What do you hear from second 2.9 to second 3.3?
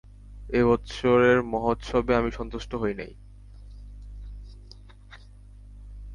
নাই।